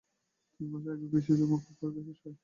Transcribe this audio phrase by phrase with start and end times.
[0.53, 2.37] তিন মাস আগে এই বিসিএসের মৌখিক পরীক্ষা শেষ হয়।